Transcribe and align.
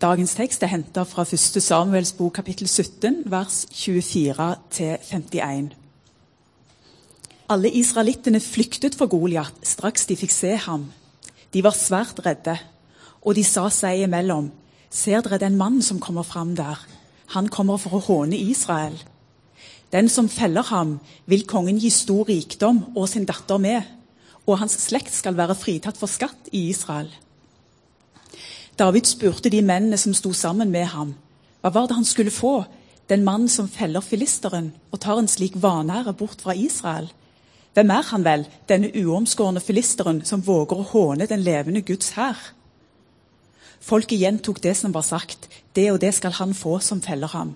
Dagens 0.00 0.32
tekst 0.32 0.62
er 0.64 0.70
henta 0.72 1.02
fra 1.04 1.26
1. 1.28 1.60
Samuels 1.60 2.14
bok 2.16 2.38
kapittel 2.38 2.64
17, 2.64 3.28
vers 3.28 3.66
24-51. 3.68 5.74
Alle 7.52 7.68
israelittene 7.68 8.40
flyktet 8.40 8.96
for 8.96 9.12
Goliat 9.12 9.52
straks 9.60 10.08
de 10.08 10.16
fikk 10.16 10.32
se 10.32 10.54
ham. 10.64 10.88
De 11.52 11.60
var 11.60 11.76
svært 11.76 12.16
redde, 12.24 12.56
og 13.20 13.36
de 13.36 13.44
sa 13.44 13.68
seg 13.68 14.06
imellom, 14.06 14.48
ser 14.88 15.20
dere 15.20 15.42
den 15.44 15.60
mannen 15.60 15.84
som 15.84 16.00
kommer 16.00 16.24
fram 16.24 16.56
der? 16.56 16.80
Han 17.36 17.52
kommer 17.52 17.76
for 17.76 18.00
å 18.00 18.04
håne 18.08 18.40
Israel. 18.40 18.96
Den 19.92 20.08
som 20.08 20.32
feller 20.32 20.64
ham, 20.72 20.96
vil 21.28 21.44
kongen 21.44 21.76
gi 21.76 21.92
stor 21.92 22.24
rikdom 22.32 22.86
og 22.94 23.04
sin 23.12 23.28
datter 23.28 23.60
med, 23.60 23.84
og 24.48 24.64
hans 24.64 24.80
slekt 24.80 25.12
skal 25.12 25.36
være 25.36 25.60
fritatt 25.60 26.00
for 26.00 26.08
skatt 26.08 26.48
i 26.56 26.70
Israel. 26.72 27.12
David 28.80 29.04
spurte 29.04 29.50
de 29.52 29.60
mennene 29.60 29.98
som 30.00 30.14
sto 30.16 30.30
sammen 30.32 30.70
med 30.72 30.86
ham, 30.94 31.10
hva 31.60 31.68
var 31.74 31.88
det 31.88 31.98
han 31.98 32.06
skulle 32.08 32.32
få, 32.32 32.62
den 33.12 33.26
mannen 33.26 33.50
som 33.52 33.68
feller 33.68 34.00
filisteren 34.00 34.70
og 34.88 35.02
tar 35.04 35.18
en 35.20 35.28
slik 35.28 35.58
vanære 35.60 36.14
bort 36.16 36.40
fra 36.40 36.54
Israel? 36.56 37.10
Hvem 37.74 37.92
er 37.92 38.08
han 38.08 38.24
vel, 38.24 38.46
denne 38.72 38.88
uomskårne 38.96 39.60
filisteren 39.60 40.22
som 40.24 40.46
våger 40.46 40.80
å 40.80 40.88
håne 40.94 41.28
den 41.28 41.44
levende 41.44 41.84
Guds 41.84 42.14
hær? 42.16 42.40
Folket 43.84 44.16
gjentok 44.22 44.62
det 44.64 44.72
som 44.80 44.96
var 44.96 45.04
sagt, 45.04 45.50
det 45.76 45.90
og 45.92 46.00
det 46.00 46.14
skal 46.16 46.32
han 46.40 46.56
få 46.56 46.78
som 46.80 47.04
feller 47.04 47.28
ham. 47.36 47.52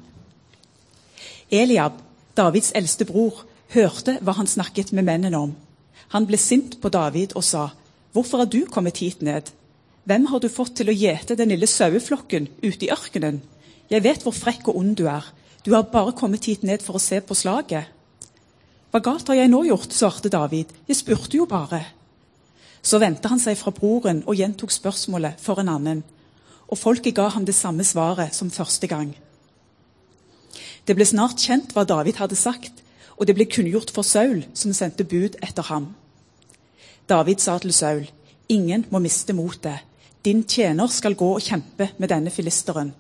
Eliab, 1.49 1.97
Davids 2.37 2.73
eldste 2.77 3.09
bror, 3.09 3.47
hørte 3.73 4.19
hva 4.21 4.37
han 4.37 4.51
snakket 4.51 4.93
med 4.93 5.09
mennene 5.09 5.41
om. 5.41 5.57
Han 6.13 6.29
ble 6.29 6.37
sint 6.37 6.81
på 6.83 6.93
David 6.93 7.33
og 7.35 7.45
sa, 7.45 7.69
'Hvorfor 8.13 8.39
har 8.39 8.47
du 8.47 8.67
kommet 8.67 8.99
hit 8.99 9.23
ned?' 9.23 9.64
'Hvem 10.05 10.27
har 10.27 10.39
du 10.39 10.49
fått 10.53 10.75
til 10.77 10.91
å 10.93 10.97
gjete 10.97 11.37
den 11.37 11.49
lille 11.49 11.67
saueflokken 11.67 12.49
ute 12.63 12.87
i 12.87 12.91
ørkenen?' 12.93 13.41
'Jeg 13.91 14.03
vet 14.05 14.23
hvor 14.23 14.37
frekk 14.37 14.69
og 14.69 14.77
ond 14.77 14.97
du 14.97 15.07
er. 15.09 15.25
Du 15.65 15.73
har 15.73 15.83
bare 15.83 16.13
kommet 16.13 16.45
hit 16.45 16.63
ned 16.63 16.83
for 16.83 16.97
å 16.97 17.01
se 17.01 17.21
på 17.21 17.35
slaget.' 17.35 17.89
'Hva 18.93 19.01
galt 19.01 19.29
har 19.29 19.35
jeg 19.35 19.49
nå 19.49 19.65
gjort?' 19.65 19.93
svarte 19.93 20.29
David. 20.29 20.67
'Jeg 20.89 20.97
spurte 20.97 21.37
jo 21.37 21.47
bare.' 21.47 21.87
Så 22.83 22.99
vendte 22.99 23.29
han 23.29 23.41
seg 23.41 23.57
fra 23.57 23.71
broren 23.71 24.23
og 24.27 24.37
gjentok 24.37 24.71
spørsmålet 24.71 25.41
for 25.41 25.61
en 25.61 25.69
annen. 25.69 26.05
Og 26.69 26.79
folket 26.79 27.15
ga 27.15 27.29
ham 27.29 27.45
det 27.45 27.55
samme 27.55 27.85
svaret 27.85 28.35
som 28.35 28.51
første 28.51 28.87
gang. 28.87 29.17
Det 30.87 30.97
ble 30.97 31.05
snart 31.05 31.41
kjent 31.41 31.73
hva 31.73 31.85
David 31.85 32.21
hadde 32.21 32.37
sagt, 32.37 32.83
og 33.17 33.27
det 33.27 33.35
ble 33.35 33.47
kunngjort 33.49 33.91
for 33.91 34.03
Saul, 34.03 34.45
som 34.55 34.73
sendte 34.73 35.05
bud 35.05 35.39
etter 35.41 35.63
ham. 35.63 35.95
David 37.09 37.41
sa 37.41 37.59
til 37.59 37.73
Saul, 37.73 38.11
'Ingen 38.49 38.85
må 38.91 38.99
miste 38.99 39.33
motet. 39.33 39.81
Din 40.25 40.45
tjener 40.45 40.87
skal 40.87 41.15
gå 41.15 41.35
og 41.35 41.43
kjempe 41.43 41.91
med 41.99 42.09
denne 42.09 42.31
filisteren.' 42.31 42.95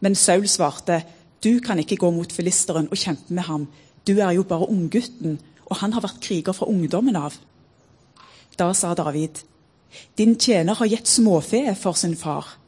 Men 0.00 0.14
Saul 0.14 0.48
svarte, 0.48 1.02
'Du 1.44 1.60
kan 1.60 1.78
ikke 1.78 1.96
gå 1.96 2.10
mot 2.10 2.32
filisteren 2.32 2.88
og 2.90 2.96
kjempe 2.96 3.34
med 3.34 3.42
ham. 3.42 3.68
Du 4.06 4.18
er 4.18 4.30
jo 4.30 4.42
bare 4.42 4.68
unggutten, 4.68 5.38
og 5.66 5.76
han 5.76 5.92
har 5.92 6.00
vært 6.00 6.20
kriger 6.20 6.52
fra 6.52 6.66
ungdommen 6.66 7.16
av.' 7.16 7.38
Da 8.58 8.72
sa 8.72 8.94
David, 8.94 9.38
'Din 10.18 10.36
tjener 10.36 10.74
har 10.74 10.86
gitt 10.86 11.08
småfe 11.08 11.74
for 11.74 11.92
sin 11.92 12.16
far.' 12.16 12.58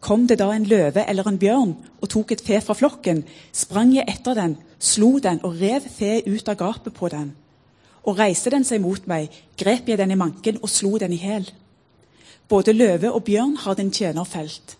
Kom 0.00 0.26
det 0.26 0.38
da 0.38 0.50
en 0.52 0.66
løve 0.68 1.08
eller 1.08 1.28
en 1.28 1.38
bjørn 1.38 1.76
og 2.02 2.08
tok 2.08 2.32
et 2.32 2.40
fe 2.44 2.60
fra 2.60 2.74
flokken, 2.74 3.24
sprang 3.52 3.94
jeg 3.94 4.04
etter 4.08 4.34
den, 4.34 4.58
slo 4.78 5.18
den 5.18 5.40
og 5.42 5.56
rev 5.60 5.80
fe 5.80 6.20
ut 6.26 6.48
av 6.48 6.56
gapet 6.56 6.92
på 6.94 7.08
den. 7.08 7.32
Og 8.04 8.18
reiste 8.18 8.50
den 8.50 8.64
seg 8.64 8.82
mot 8.84 9.06
meg, 9.08 9.30
grep 9.56 9.88
jeg 9.88 9.98
den 9.98 10.10
i 10.10 10.14
manken 10.20 10.58
og 10.60 10.68
slo 10.68 10.98
den 10.98 11.12
i 11.12 11.16
hæl. 11.16 11.48
Både 12.48 12.72
løve 12.72 13.12
og 13.12 13.24
bjørn 13.24 13.56
har 13.56 13.74
din 13.74 13.90
tjener 13.90 14.24
felt. 14.24 14.76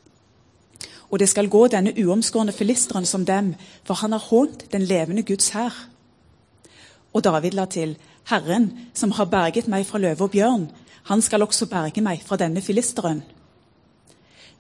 Og 1.11 1.19
det 1.19 1.29
skal 1.29 1.48
gå 1.48 1.67
denne 1.69 1.95
uomskårne 1.97 2.53
filisteren 2.53 3.07
som 3.07 3.25
dem, 3.25 3.55
for 3.84 3.95
han 3.95 4.12
har 4.12 4.19
hånt 4.31 4.67
den 4.73 4.83
levende 4.83 5.23
Guds 5.23 5.48
hær. 5.55 5.75
Og 7.12 7.25
David 7.25 7.55
la 7.55 7.65
til, 7.65 7.97
Herren, 8.29 8.70
som 8.95 9.11
har 9.11 9.30
berget 9.30 9.69
meg 9.69 9.86
fra 9.86 9.98
løve 9.98 10.27
og 10.27 10.30
bjørn, 10.30 10.69
han 11.05 11.23
skal 11.23 11.45
også 11.45 11.69
berge 11.69 12.03
meg 12.03 12.23
fra 12.24 12.36
denne 12.41 12.63
filisteren. 12.64 13.23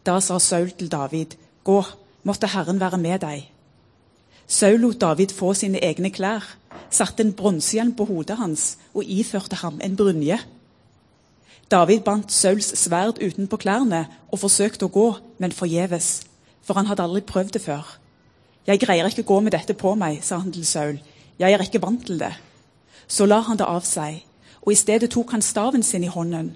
Da 0.06 0.20
sa 0.20 0.38
Saul 0.38 0.70
til 0.70 0.90
David, 0.92 1.34
Gå, 1.64 1.82
måtte 2.22 2.50
Herren 2.52 2.80
være 2.80 2.98
med 3.00 3.22
deg. 3.22 3.46
Saul 4.46 4.82
lot 4.82 5.00
David 5.00 5.32
få 5.32 5.54
sine 5.56 5.80
egne 5.80 6.10
klær, 6.12 6.44
satte 6.90 7.24
en 7.24 7.32
bronsehjelm 7.32 7.94
på 7.96 8.04
hodet 8.04 8.36
hans 8.36 8.74
og 8.92 9.08
iførte 9.08 9.56
ham 9.62 9.80
en 9.82 9.96
brynje. 9.96 10.38
David 11.74 12.04
bandt 12.06 12.30
Sauls 12.30 12.68
sverd 12.78 13.18
utenpå 13.18 13.58
klærne 13.58 14.04
og 14.30 14.38
forsøkte 14.38 14.86
å 14.86 14.92
gå, 14.94 15.08
men 15.42 15.50
forgjeves, 15.50 16.20
for 16.62 16.78
han 16.78 16.86
hadde 16.86 17.02
aldri 17.02 17.24
prøvd 17.26 17.56
det 17.56 17.62
før. 17.64 17.88
Jeg 18.68 18.78
greier 18.84 19.08
ikke 19.10 19.24
å 19.24 19.30
gå 19.32 19.38
med 19.42 19.56
dette 19.56 19.74
på 19.74 19.96
meg, 19.98 20.20
sa 20.22 20.38
han 20.38 20.52
til 20.54 20.62
Saul. 20.68 21.00
Jeg 21.42 21.50
er 21.50 21.64
ikke 21.64 21.82
vant 21.82 22.04
til 22.06 22.20
det. 22.20 22.30
Så 23.10 23.26
la 23.26 23.40
han 23.42 23.58
det 23.58 23.66
av 23.66 23.82
seg, 23.88 24.20
og 24.62 24.70
i 24.70 24.78
stedet 24.78 25.10
tok 25.10 25.34
han 25.34 25.42
staven 25.42 25.82
sin 25.82 26.06
i 26.06 26.12
hånden, 26.14 26.52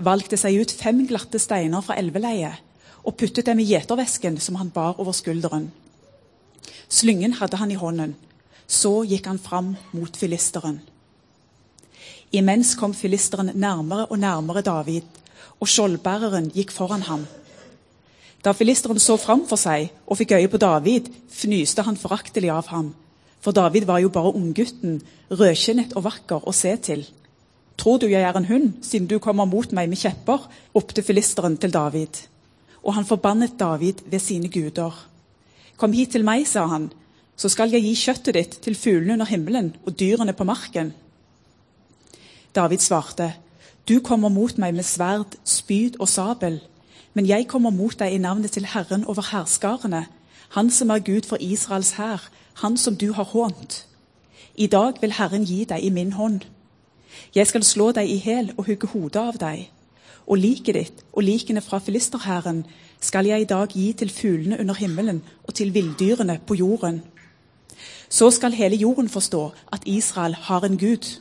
valgte 0.00 0.40
seg 0.40 0.56
ut 0.62 0.72
fem 0.72 1.04
glatte 1.10 1.42
steiner 1.42 1.84
fra 1.84 1.98
elveleiet 2.00 2.64
og 3.04 3.18
puttet 3.20 3.50
dem 3.50 3.60
i 3.60 3.66
gjetervesken 3.68 4.40
som 4.40 4.56
han 4.56 4.72
bar 4.72 4.96
over 4.96 5.12
skulderen. 5.12 5.68
Slyngen 6.88 7.36
hadde 7.42 7.60
han 7.60 7.70
i 7.74 7.76
hånden. 7.76 8.16
Så 8.66 9.02
gikk 9.04 9.26
han 9.28 9.42
fram 9.42 9.74
mot 9.92 10.16
filisteren. 10.16 10.78
Imens 12.32 12.74
kom 12.74 12.94
filisteren 12.94 13.52
nærmere 13.54 14.06
og 14.06 14.18
nærmere 14.18 14.62
David, 14.62 15.02
og 15.60 15.68
skjoldbæreren 15.68 16.50
gikk 16.54 16.72
foran 16.72 17.04
ham. 17.06 17.26
Da 18.44 18.52
filisteren 18.52 18.98
så 18.98 19.16
fram 19.20 19.44
for 19.46 19.60
seg 19.60 19.92
og 20.06 20.18
fikk 20.18 20.34
øye 20.38 20.50
på 20.50 20.58
David, 20.58 21.12
fnyste 21.30 21.84
han 21.86 21.96
foraktelig 21.96 22.50
av 22.50 22.72
ham. 22.72 22.94
For 23.40 23.52
David 23.52 23.86
var 23.86 24.02
jo 24.02 24.08
bare 24.08 24.34
unggutten, 24.34 25.00
rødkinnet 25.30 25.94
og 25.94 26.06
vakker 26.08 26.48
å 26.48 26.54
se 26.56 26.74
til. 26.82 27.06
Tror 27.78 27.98
du 27.98 28.08
jeg 28.10 28.22
er 28.22 28.36
en 28.36 28.50
hund, 28.50 28.72
siden 28.82 29.06
du 29.10 29.18
kommer 29.18 29.46
mot 29.46 29.72
meg 29.72 29.88
med 29.90 29.98
kjepper? 29.98 30.48
ropte 30.74 31.02
filisteren 31.02 31.56
til 31.56 31.72
David 31.74 32.26
og 32.82 32.96
han 32.96 33.06
forbannet 33.06 33.58
David 33.58 34.02
ved 34.10 34.18
sine 34.18 34.50
guder. 34.50 34.92
Kom 35.76 35.92
hit 35.92 36.12
til 36.14 36.26
meg, 36.26 36.46
sa 36.46 36.66
han, 36.70 36.90
så 37.36 37.48
skal 37.50 37.72
jeg 37.72 37.84
gi 37.86 37.94
kjøttet 37.98 38.36
ditt 38.36 38.58
til 38.64 38.76
fuglene 38.78 39.16
under 39.16 39.30
himmelen 39.30 39.72
og 39.86 39.96
dyrene 39.98 40.34
på 40.36 40.46
marken. 40.46 40.92
David 42.54 42.78
svarte, 42.78 43.34
Du 43.88 44.00
kommer 44.00 44.28
mot 44.28 44.58
meg 44.58 44.74
med 44.74 44.84
sverd, 44.84 45.36
spyd 45.44 45.96
og 45.98 46.08
sabel, 46.08 46.60
men 47.14 47.26
jeg 47.26 47.48
kommer 47.48 47.70
mot 47.70 47.98
deg 47.98 48.12
i 48.12 48.18
navnet 48.18 48.52
til 48.52 48.66
Herren 48.66 49.04
over 49.04 49.22
herskarene, 49.32 50.06
Han 50.48 50.70
som 50.70 50.90
er 50.90 50.98
Gud 50.98 51.22
for 51.28 51.36
Israels 51.40 51.92
hær, 51.92 52.30
Han 52.54 52.76
som 52.76 52.96
du 52.96 53.12
har 53.12 53.24
hånt. 53.24 53.86
I 54.54 54.66
dag 54.66 54.92
vil 55.00 55.12
Herren 55.12 55.44
gi 55.44 55.64
deg 55.64 55.84
i 55.84 55.90
min 55.90 56.12
hånd. 56.12 56.40
Jeg 57.34 57.46
skal 57.46 57.62
slå 57.64 57.92
deg 57.92 58.10
i 58.10 58.18
hæl 58.18 58.52
og 58.56 58.66
hugge 58.66 58.86
hodet 58.86 59.16
av 59.16 59.38
deg 59.40 59.70
og 60.26 60.38
liket 60.38 60.76
ditt 60.76 61.02
og 61.12 61.24
likene 61.26 61.62
fra 61.64 61.80
filisterhæren 61.82 62.62
skal 63.02 63.26
jeg 63.26 63.42
i 63.42 63.48
dag 63.48 63.68
gi 63.68 63.92
til 63.92 64.10
fuglene 64.10 64.60
under 64.60 64.74
himmelen 64.74 65.22
og 65.44 65.54
til 65.54 65.74
villdyrene 65.74 66.38
på 66.46 66.54
jorden. 66.54 67.02
Så 68.08 68.30
skal 68.30 68.52
hele 68.52 68.76
jorden 68.76 69.08
forstå 69.08 69.52
at 69.72 69.82
Israel 69.86 70.34
har 70.34 70.64
en 70.64 70.78
Gud. 70.78 71.20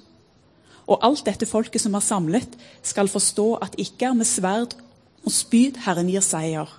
Og 0.88 1.00
alt 1.06 1.26
dette 1.26 1.46
folket 1.46 1.82
som 1.84 1.96
er 1.96 2.06
samlet, 2.06 2.58
skal 2.84 3.12
forstå 3.12 3.54
at 3.62 3.78
ikke 3.78 4.10
er 4.10 4.18
med 4.18 4.30
sverd 4.30 4.76
og 5.26 5.32
spyd 5.32 5.78
Herren 5.86 6.10
gir 6.10 6.24
seier. 6.26 6.70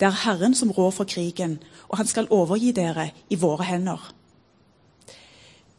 Det 0.00 0.08
er 0.08 0.20
Herren 0.24 0.54
som 0.54 0.72
rår 0.72 0.90
for 0.90 1.04
krigen, 1.04 1.58
og 1.88 1.98
han 2.00 2.08
skal 2.08 2.30
overgi 2.30 2.72
dere 2.72 3.10
i 3.30 3.38
våre 3.38 3.64
hender. 3.68 4.00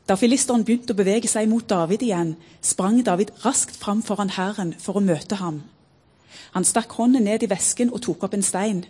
Da 0.07 0.15
filisteren 0.19 0.65
begynte 0.67 0.93
å 0.93 0.99
bevege 0.99 1.29
seg 1.31 1.47
mot 1.49 1.65
David 1.67 2.03
igjen, 2.03 2.35
sprang 2.61 2.99
David 3.03 3.31
raskt 3.45 3.77
fram 3.79 4.03
foran 4.03 4.33
hæren 4.35 4.73
for 4.79 4.99
å 4.99 5.03
møte 5.03 5.39
ham. 5.39 5.61
Han 6.53 6.67
stakk 6.67 6.91
hånden 6.99 7.23
ned 7.23 7.43
i 7.43 7.49
vesken 7.49 7.91
og 7.93 8.03
tok 8.03 8.25
opp 8.27 8.35
en 8.35 8.45
stein. 8.45 8.83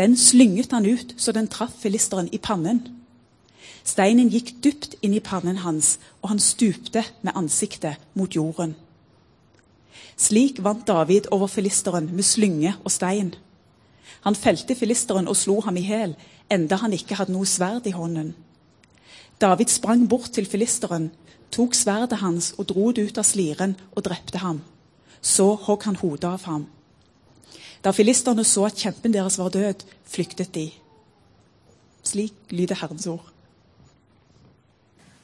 Den 0.00 0.16
slynget 0.16 0.72
han 0.72 0.88
ut 0.88 1.14
så 1.20 1.34
den 1.36 1.50
traff 1.52 1.74
filisteren 1.82 2.30
i 2.32 2.40
pannen. 2.40 2.80
Steinen 3.84 4.30
gikk 4.30 4.54
dypt 4.64 4.96
inn 5.02 5.14
i 5.14 5.22
pannen 5.24 5.62
hans, 5.64 5.98
og 6.22 6.32
han 6.34 6.42
stupte 6.42 7.04
med 7.22 7.36
ansiktet 7.38 8.00
mot 8.14 8.34
jorden. 8.34 8.76
Slik 10.16 10.60
vant 10.62 10.86
David 10.86 11.28
over 11.34 11.50
filisteren 11.50 12.10
med 12.12 12.24
slynge 12.24 12.74
og 12.84 12.92
stein. 12.94 13.34
Han 14.22 14.38
felte 14.38 14.76
filisteren 14.78 15.28
og 15.28 15.36
slo 15.36 15.60
ham 15.60 15.76
i 15.76 15.82
hæl, 15.86 16.14
enda 16.50 16.78
han 16.78 16.92
ikke 16.94 17.18
hadde 17.18 17.34
noe 17.34 17.48
sverd 17.48 17.88
i 17.90 17.94
hånden. 17.96 18.34
David 19.42 19.72
sprang 19.72 20.04
bort 20.08 20.30
til 20.36 20.46
filisteren, 20.46 21.10
tok 21.50 21.74
sverdet 21.74 22.20
hans 22.22 22.52
og 22.58 22.68
dro 22.70 22.92
det 22.92 23.08
ut 23.08 23.18
av 23.18 23.26
sliren 23.26 23.74
og 23.96 24.04
drepte 24.06 24.38
ham. 24.38 24.62
Så 25.22 25.54
hogg 25.66 25.88
han 25.88 25.98
hodet 25.98 26.30
av 26.30 26.46
ham. 26.46 26.68
Da 27.82 27.90
filisterne 27.90 28.44
så 28.46 28.68
at 28.68 28.78
kjempen 28.78 29.14
deres 29.14 29.40
var 29.40 29.50
død, 29.50 29.82
flyktet 30.06 30.54
de. 30.54 30.68
Slik 32.06 32.34
lyder 32.50 32.78
Herrens 32.78 33.06
ord. 33.10 33.31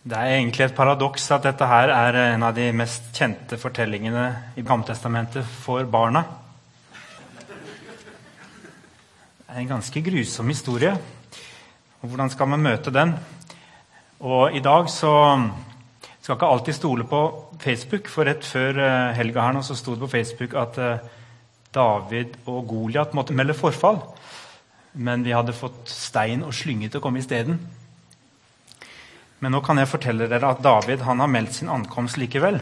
Det 0.08 0.16
er 0.16 0.38
egentlig 0.38 0.62
et 0.64 0.72
paradoks 0.72 1.26
at 1.34 1.44
dette 1.44 1.66
her 1.68 1.90
er 1.92 2.16
en 2.22 2.44
av 2.46 2.54
de 2.56 2.70
mest 2.72 3.10
kjente 3.12 3.58
fortellingene 3.60 4.22
i 4.56 4.62
Gammeltestamentet 4.64 5.44
for 5.66 5.84
barna. 5.84 6.22
Det 9.42 9.50
er 9.52 9.58
en 9.60 9.68
ganske 9.74 10.00
grusom 10.06 10.48
historie. 10.48 10.94
Og 12.00 12.08
hvordan 12.08 12.32
skal 12.32 12.48
man 12.48 12.64
møte 12.64 12.94
den? 12.94 13.12
Og 14.24 14.56
i 14.56 14.62
dag 14.64 14.88
så 14.88 15.12
skal 16.22 16.38
ikke 16.38 16.52
alltid 16.54 16.78
stole 16.78 17.04
på 17.10 17.20
Facebook, 17.60 18.08
for 18.08 18.24
rett 18.24 18.48
før 18.48 18.80
eh, 18.80 19.16
helga 19.18 19.44
her 19.44 19.58
nå 19.58 19.64
så 19.66 19.76
sto 19.76 19.92
det 19.92 20.06
på 20.06 20.12
Facebook 20.14 20.56
at 20.56 20.78
eh, 20.80 21.02
David 21.74 22.38
og 22.46 22.62
Goliat 22.70 23.12
måtte 23.18 23.36
melde 23.36 23.58
forfall. 23.58 24.00
Men 24.94 25.26
vi 25.26 25.36
hadde 25.36 25.52
fått 25.52 25.92
stein 25.92 26.46
og 26.48 26.56
slynge 26.56 26.88
til 26.88 27.02
å 27.02 27.04
komme 27.04 27.20
isteden. 27.20 27.60
Men 29.38 29.54
nå 29.54 29.60
kan 29.62 29.78
jeg 29.78 29.90
fortelle 29.90 30.26
dere 30.30 30.50
at 30.50 30.62
David 30.64 31.04
han 31.06 31.22
har 31.22 31.30
meldt 31.30 31.60
sin 31.60 31.70
ankomst 31.70 32.18
likevel. 32.18 32.58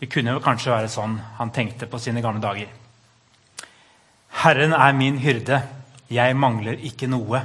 Det 0.00 0.08
kunne 0.12 0.36
jo 0.36 0.42
kanskje 0.44 0.72
være 0.72 0.92
sånn 0.92 1.18
han 1.38 1.52
tenkte 1.52 1.88
på 1.88 2.00
sine 2.00 2.22
gamle 2.24 2.40
dager. 2.40 2.68
Herren 4.40 4.72
er 4.72 4.96
min 4.96 5.18
hyrde, 5.20 5.60
jeg 6.10 6.36
mangler 6.36 6.80
ikke 6.88 7.08
noe. 7.10 7.42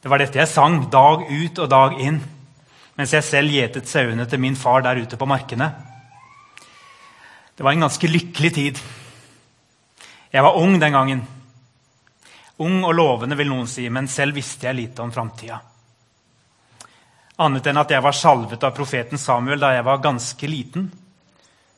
Det 0.00 0.10
var 0.12 0.22
dette 0.22 0.38
jeg 0.40 0.48
sang 0.48 0.86
dag 0.92 1.26
ut 1.28 1.60
og 1.60 1.70
dag 1.70 2.00
inn 2.00 2.22
mens 2.96 3.12
jeg 3.12 3.26
selv 3.26 3.52
gjetet 3.52 3.90
sauene 3.90 4.24
til 4.24 4.40
min 4.40 4.56
far 4.56 4.80
der 4.84 5.02
ute 5.02 5.18
på 5.20 5.28
markene. 5.28 5.68
Det 7.56 7.64
var 7.64 7.76
en 7.76 7.84
ganske 7.84 8.08
lykkelig 8.08 8.52
tid. 8.56 8.80
Jeg 10.32 10.44
var 10.44 10.56
ung 10.56 10.78
den 10.80 10.96
gangen. 10.96 11.20
Ung 12.64 12.84
og 12.84 12.94
lovende, 12.96 13.36
vil 13.36 13.50
noen 13.50 13.68
si, 13.68 13.84
men 13.92 14.08
selv 14.08 14.36
visste 14.36 14.68
jeg 14.68 14.78
lite 14.78 15.04
om 15.04 15.12
framtida. 15.12 15.58
Annet 17.44 17.66
enn 17.68 17.80
at 17.82 17.90
jeg 17.92 18.00
var 18.00 18.16
salvet 18.16 18.62
av 18.64 18.72
profeten 18.76 19.20
Samuel 19.20 19.60
da 19.60 19.74
jeg 19.74 19.84
var 19.84 20.04
ganske 20.04 20.48
liten. 20.48 20.86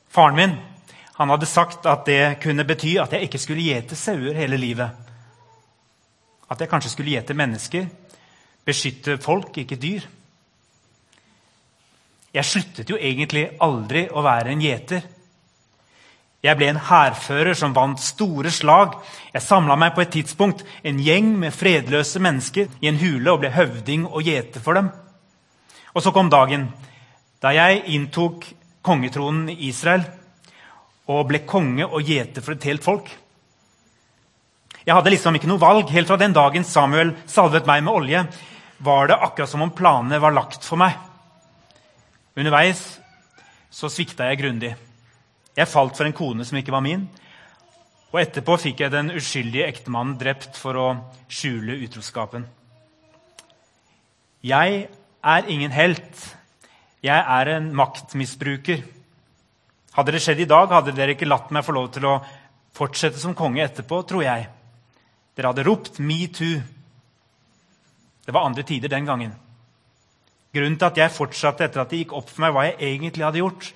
Faren 0.08 0.38
min 0.38 0.58
han 1.19 1.32
hadde 1.34 1.48
sagt 1.50 1.86
at 1.90 2.04
det 2.06 2.38
kunne 2.38 2.62
bety 2.62 2.92
at 3.02 3.10
jeg 3.10 3.26
ikke 3.26 3.40
skulle 3.42 3.64
gjete 3.66 3.96
sauer 3.98 4.36
hele 4.38 4.54
livet. 4.54 4.86
At 6.46 6.60
jeg 6.62 6.70
kanskje 6.70 6.92
skulle 6.92 7.16
gjete 7.16 7.34
mennesker, 7.34 7.88
beskytte 8.62 9.16
folk, 9.19 9.50
ikke 9.58 9.81
dyr. 9.82 10.06
Jeg 12.38 12.46
sluttet 12.46 12.92
jo 12.92 13.00
egentlig 13.00 13.48
aldri 13.66 14.04
å 14.14 14.22
være 14.22 14.54
en 14.54 14.62
gjeter. 14.62 15.02
Jeg 16.38 16.55
ble 16.55 16.69
en 16.70 16.79
hærfører 16.79 17.56
som 17.58 17.75
vant 17.75 17.99
store 17.99 18.50
slag. 18.55 18.94
Jeg 19.35 19.43
samla 19.43 19.75
meg 19.81 19.96
på 19.96 20.05
et 20.05 20.12
tidspunkt 20.14 20.62
en 20.87 21.00
gjeng 21.02 21.32
med 21.40 21.55
fredløse 21.55 22.23
mennesker 22.23 22.69
i 22.79 22.90
en 22.90 23.00
hule 23.00 23.32
og 23.32 23.43
ble 23.43 23.50
høvding 23.56 24.06
og 24.06 24.23
gjeter 24.23 24.62
for 24.62 24.79
dem. 24.79 24.93
Og 25.94 26.05
så 26.05 26.14
kom 26.14 26.31
dagen 26.31 26.69
da 27.43 27.50
jeg 27.55 27.82
inntok 27.94 28.46
kongetronen 28.87 29.50
i 29.50 29.58
Israel 29.69 30.06
og 31.11 31.26
ble 31.31 31.43
konge 31.49 31.87
og 31.88 32.06
gjeter 32.06 32.44
for 32.44 32.55
et 32.55 32.70
helt 32.70 32.87
folk. 32.87 33.11
Jeg 34.87 34.94
hadde 34.94 35.11
liksom 35.11 35.34
ikke 35.37 35.50
noe 35.50 35.61
valg. 35.61 35.91
Helt 35.91 36.08
fra 36.08 36.17
den 36.20 36.37
dagen 36.37 36.64
Samuel 36.64 37.17
salvet 37.26 37.67
meg 37.69 37.82
med 37.82 37.99
olje, 37.99 38.25
var 38.79 39.11
det 39.11 39.19
akkurat 39.19 39.50
som 39.50 39.67
om 39.67 39.75
planene 39.75 40.23
var 40.23 40.37
lagt 40.37 40.62
for 40.62 40.79
meg. 40.79 40.94
Underveis 42.38 42.84
så 43.75 43.91
svikta 43.91 44.31
jeg 44.31 44.38
grundig. 44.38 44.76
Jeg 45.58 45.66
falt 45.66 45.96
for 45.99 46.06
en 46.06 46.14
kone 46.14 46.44
som 46.46 46.58
ikke 46.60 46.70
var 46.70 46.84
min. 46.84 47.08
Og 48.12 48.20
etterpå 48.22 48.55
fikk 48.62 48.84
jeg 48.84 48.94
den 48.94 49.10
uskyldige 49.19 49.66
ektemannen 49.66 50.14
drept 50.20 50.56
for 50.56 50.78
å 50.78 50.87
skjule 51.26 51.81
utroskapen. 51.82 52.44
Jeg 54.46 54.84
er 54.87 55.50
ingen 55.50 55.75
helt. 55.75 56.22
Jeg 57.02 57.19
er 57.19 57.50
en 57.56 57.72
maktmisbruker. 57.76 58.84
Hadde 59.99 60.14
det 60.14 60.22
skjedd 60.22 60.44
i 60.44 60.49
dag, 60.49 60.70
hadde 60.70 60.94
dere 60.94 61.16
ikke 61.16 61.26
latt 61.26 61.50
meg 61.50 61.66
få 61.66 61.75
lov 61.75 61.90
til 61.96 62.06
å 62.06 62.14
fortsette 62.78 63.19
som 63.19 63.34
konge 63.34 63.64
etterpå, 63.64 63.99
tror 64.06 64.22
jeg. 64.22 64.46
Dere 65.34 65.50
hadde 65.50 65.66
ropt 65.66 65.99
'metoo'. 65.99 66.62
Det 68.25 68.34
var 68.34 68.46
andre 68.46 68.62
tider 68.62 68.88
den 68.88 69.06
gangen. 69.06 69.34
Grunnen 70.55 70.78
til 70.78 70.87
at 70.87 70.99
jeg 70.99 71.10
fortsatte 71.10 71.64
etter 71.64 71.81
at 71.81 71.90
det 71.90 71.99
gikk 72.05 72.12
opp 72.12 72.31
for 72.31 72.44
meg 72.44 72.55
hva 72.55 72.64
jeg 72.69 72.78
egentlig 72.78 73.25
hadde 73.25 73.43
gjort, 73.43 73.72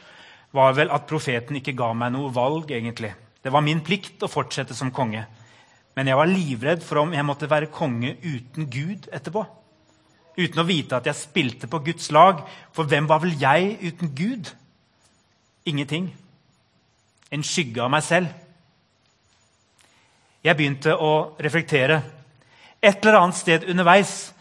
var 0.52 0.75
vel 0.76 0.93
at 0.93 1.08
profeten 1.08 1.58
ikke 1.58 1.75
ga 1.76 1.93
meg 1.96 2.12
noe 2.12 2.32
valg. 2.32 2.70
egentlig. 2.70 3.14
Det 3.43 3.50
var 3.52 3.64
min 3.64 3.81
plikt 3.81 4.22
å 4.22 4.31
fortsette 4.31 4.75
som 4.75 4.90
konge. 4.90 5.26
Men 5.96 6.06
jeg 6.06 6.16
var 6.16 6.31
livredd 6.31 6.82
for 6.82 7.02
om 7.02 7.12
jeg 7.12 7.25
måtte 7.25 7.50
være 7.50 7.72
konge 7.72 8.16
uten 8.22 8.69
Gud 8.70 9.08
etterpå. 9.12 9.44
Uten 10.38 10.62
å 10.62 10.64
vite 10.64 10.96
at 10.96 11.06
jeg 11.06 11.19
spilte 11.19 11.69
på 11.69 11.82
Guds 11.84 12.10
lag. 12.10 12.40
For 12.72 12.88
hvem 12.88 13.08
var 13.08 13.20
vel 13.25 13.34
jeg 13.40 13.76
uten 13.82 14.14
Gud? 14.16 14.52
Ingenting. 15.69 16.12
En 17.32 17.44
skygge 17.44 17.82
av 17.82 17.90
meg 17.93 18.05
selv. 18.06 18.28
Jeg 20.43 20.56
begynte 20.56 20.96
å 20.96 21.37
reflektere. 21.38 22.00
Et 22.82 22.96
eller 23.05 23.20
annet 23.20 23.38
sted 23.38 23.69
underveis 23.69 24.32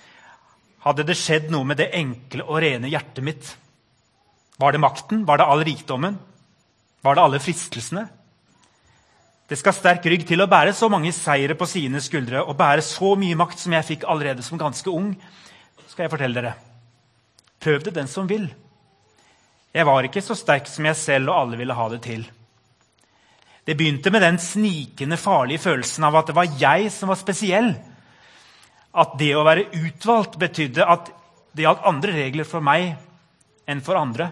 hadde 0.81 1.05
det 1.05 1.17
skjedd 1.19 1.51
noe 1.53 1.67
med 1.67 1.77
det 1.77 1.91
enkle 1.93 2.47
og 2.47 2.61
rene 2.63 2.89
hjertet 2.89 3.25
mitt. 3.25 3.51
Var 4.61 4.71
det 4.75 4.81
makten? 4.83 5.25
Var 5.25 5.41
det 5.41 5.45
all 5.49 5.63
rikdommen? 5.65 6.17
Var 7.01 7.17
det 7.17 7.21
alle 7.21 7.39
fristelsene? 7.41 8.05
Det 9.49 9.57
skal 9.59 9.75
sterk 9.75 10.05
rygg 10.07 10.21
til 10.29 10.39
å 10.39 10.47
bære 10.47 10.71
så 10.77 10.87
mange 10.87 11.11
seire 11.11 11.57
på 11.59 11.67
sine 11.67 11.99
skuldre 11.99 12.43
og 12.45 12.55
bære 12.59 12.83
så 12.85 13.15
mye 13.19 13.35
makt 13.35 13.59
som 13.59 13.73
jeg 13.75 13.87
fikk 13.87 14.05
allerede 14.07 14.45
som 14.45 14.61
ganske 14.61 14.87
ung. 14.89 15.15
skal 15.87 16.05
jeg 16.05 16.11
fortelle 16.13 16.37
dere. 16.37 16.53
Prøv 17.59 17.83
det, 17.83 17.93
den 17.93 18.07
som 18.07 18.29
vil. 18.29 18.45
Jeg 19.73 19.85
var 19.85 20.03
ikke 20.07 20.23
så 20.23 20.37
sterk 20.39 20.69
som 20.71 20.85
jeg 20.87 20.95
selv 20.95 21.33
og 21.33 21.39
alle 21.41 21.59
ville 21.59 21.75
ha 21.75 21.89
det 21.91 22.01
til. 22.05 22.23
Det 23.65 23.75
begynte 23.77 24.11
med 24.11 24.23
den 24.23 24.39
snikende, 24.39 25.17
farlige 25.17 25.65
følelsen 25.67 26.03
av 26.03 26.15
at 26.15 26.31
det 26.31 26.35
var 26.35 26.55
jeg 26.59 26.91
som 26.91 27.11
var 27.11 27.19
spesiell. 27.19 27.73
At 28.91 29.17
det 29.19 29.33
å 29.35 29.45
være 29.47 29.67
utvalgt 29.83 30.39
betydde 30.39 30.87
at 30.87 31.11
det 31.51 31.67
gjaldt 31.67 31.85
andre 31.91 32.15
regler 32.15 32.47
for 32.47 32.63
meg 32.63 32.95
enn 33.69 33.83
for 33.83 33.99
andre. 33.99 34.31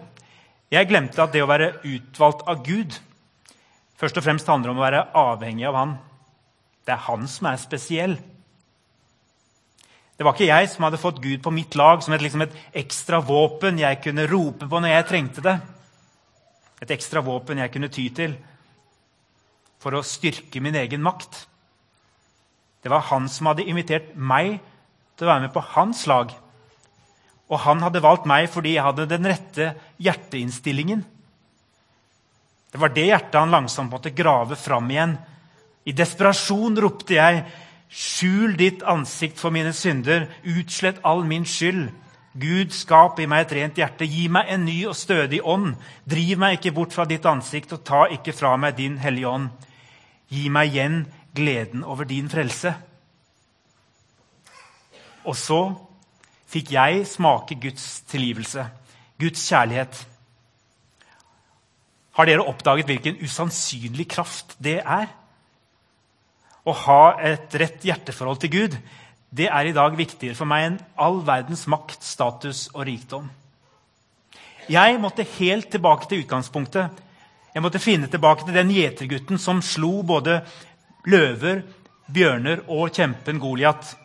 Jeg 0.69 0.89
glemte 0.89 1.23
at 1.23 1.33
det 1.33 1.41
å 1.41 1.49
være 1.49 1.79
utvalgt 1.81 2.43
av 2.49 2.61
Gud 2.65 2.97
først 3.99 4.19
og 4.19 4.25
fremst 4.25 4.49
handler 4.49 4.71
om 4.71 4.79
å 4.79 4.85
være 4.85 5.05
avhengig 5.17 5.65
av 5.67 5.77
Han. 5.79 5.95
Det 6.85 6.93
er 6.93 7.07
Han 7.09 7.25
som 7.27 7.49
er 7.49 7.61
spesiell. 7.61 8.15
Det 10.19 10.27
var 10.27 10.35
ikke 10.35 10.49
jeg 10.49 10.69
som 10.71 10.83
hadde 10.83 10.99
fått 10.99 11.21
Gud 11.23 11.41
på 11.43 11.53
mitt 11.55 11.75
lag 11.79 12.03
som 12.03 12.13
et, 12.13 12.21
liksom 12.23 12.43
et 12.43 12.55
ekstra 12.81 13.21
våpen 13.23 13.79
jeg 13.79 14.01
kunne 14.03 14.27
rope 14.27 14.67
på 14.67 14.81
når 14.81 14.93
jeg 14.93 15.07
trengte 15.07 15.43
det. 15.45 15.55
Et 16.83 16.91
ekstra 16.95 17.23
våpen 17.23 17.61
jeg 17.63 17.71
kunne 17.73 17.91
ty 17.91 18.09
til 18.15 18.35
for 19.79 19.95
å 19.95 20.03
styrke 20.03 20.59
min 20.63 20.75
egen 20.75 21.01
makt. 21.03 21.45
Det 22.83 22.91
var 22.91 23.07
han 23.09 23.29
som 23.31 23.47
hadde 23.47 23.67
invitert 23.67 24.11
meg 24.15 24.57
til 25.15 25.27
å 25.27 25.31
være 25.31 25.45
med 25.47 25.55
på 25.55 25.63
hans 25.73 26.05
lag. 26.07 26.35
Og 27.49 27.61
han 27.65 27.81
hadde 27.81 28.03
valgt 28.03 28.27
meg 28.29 28.49
fordi 28.53 28.75
jeg 28.75 28.85
hadde 28.85 29.07
den 29.09 29.25
rette 29.29 29.71
hjerteinnstillingen. 30.01 31.01
Det 32.69 32.77
var 32.81 32.93
det 32.93 33.07
hjertet 33.07 33.39
han 33.39 33.53
langsomt 33.53 33.91
måtte 33.91 34.13
grave 34.13 34.57
fram 34.59 34.89
igjen. 34.93 35.15
I 35.89 35.95
desperasjon 35.97 36.77
ropte 36.77 37.17
jeg 37.17 37.41
Skjul 37.89 38.53
ditt 38.53 38.83
ansikt 38.85 39.39
for 39.41 39.49
mine 39.49 39.71
synder, 39.73 40.27
utslett 40.45 40.99
all 41.01 41.23
min 41.25 41.47
skyld. 41.49 41.87
Gud, 42.37 42.69
skap 42.69 43.17
i 43.19 43.25
meg 43.25 43.47
et 43.47 43.55
rent 43.57 43.79
hjerte, 43.81 44.05
gi 44.05 44.27
meg 44.29 44.51
en 44.53 44.67
ny 44.67 44.83
og 44.91 44.93
stødig 44.93 45.39
ånd. 45.41 45.73
Driv 46.05 46.37
meg 46.37 46.59
ikke 46.59 46.75
bort 46.75 46.93
fra 46.93 47.07
ditt 47.09 47.25
ansikt, 47.25 47.73
og 47.73 47.81
ta 47.83 48.03
ikke 48.13 48.35
fra 48.37 48.53
meg 48.61 48.77
din 48.77 48.99
hellige 49.01 49.31
ånd. 49.31 49.49
Gi 50.29 50.45
meg 50.53 50.69
igjen 50.69 50.99
gleden 51.33 51.81
over 51.81 52.05
din 52.05 52.29
frelse. 52.29 52.75
Og 55.25 55.33
så 55.35 55.61
fikk 56.49 56.73
jeg 56.73 57.05
smake 57.07 57.59
Guds 57.61 58.01
tilgivelse, 58.09 58.65
Guds 59.21 59.45
kjærlighet. 59.49 60.05
Har 62.17 62.27
dere 62.27 62.45
oppdaget 62.49 62.89
hvilken 62.89 63.21
usannsynlig 63.23 64.07
kraft 64.11 64.57
det 64.63 64.79
er? 64.81 65.07
å 66.69 66.75
ha 66.85 67.03
et 67.25 67.53
rett 67.59 67.85
hjerteforhold 67.85 68.41
til 68.43 68.53
Gud, 68.53 68.77
det 69.29 69.49
er 69.49 69.69
i 69.69 69.75
dag 69.75 69.95
viktigere 69.97 70.37
for 70.37 70.49
meg 70.49 70.65
enn 70.65 70.79
all 70.99 71.21
verdens 71.25 71.65
makt, 71.69 72.01
status 72.05 72.67
og 72.73 72.85
rikdom. 72.89 73.29
Jeg 74.69 74.97
måtte 75.01 75.25
helt 75.37 75.69
tilbake 75.73 76.09
til 76.09 76.23
utgangspunktet. 76.23 76.89
Jeg 77.53 77.63
måtte 77.65 77.81
finne 77.81 78.09
tilbake 78.09 78.45
til 78.45 78.57
den 78.57 78.73
gjetergutten 78.73 79.41
som 79.41 79.63
slo 79.65 80.01
både 80.05 80.41
løver, 81.09 81.63
bjørner 82.09 82.65
og 82.69 82.93
kjempen 82.93 83.41
Goliat. 83.41 83.95